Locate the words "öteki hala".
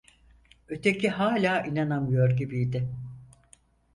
0.67-1.61